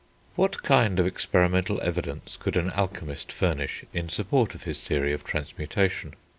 _]What 0.35 0.63
kind 0.63 0.99
of 0.99 1.05
experimental 1.05 1.79
evidence 1.83 2.35
could 2.35 2.57
an 2.57 2.71
alchemist 2.71 3.31
furnish 3.31 3.85
in 3.93 4.09
support 4.09 4.55
of 4.55 4.63
his 4.63 4.81
theory 4.81 5.13
of 5.13 5.23
transmutation? 5.23 6.15